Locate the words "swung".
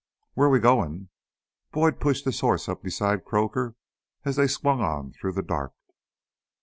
4.47-4.81